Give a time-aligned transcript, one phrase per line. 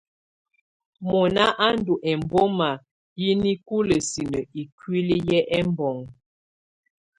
[1.09, 2.69] Mɔna á ndù ɛmbɔma
[3.21, 6.05] yǝ nikulǝ sinǝ ikuili yɛ ɛbɔŋɔ.